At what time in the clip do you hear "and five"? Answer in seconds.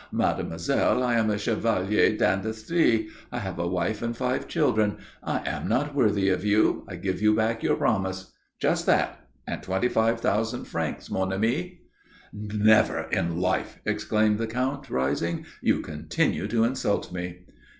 4.01-4.47